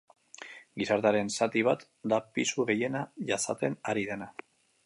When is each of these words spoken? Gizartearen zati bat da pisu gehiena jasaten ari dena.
Gizartearen 0.81 1.29
zati 1.37 1.63
bat 1.69 1.85
da 2.13 2.21
pisu 2.39 2.67
gehiena 2.71 3.07
jasaten 3.31 3.81
ari 3.93 4.09
dena. 4.13 4.33